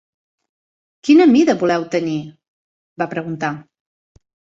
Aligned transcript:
"Quina 1.09 1.27
mida 1.35 1.57
voleu 1.61 1.87
tenir?" 1.99 2.17
va 3.03 3.11
preguntar. 3.17 3.55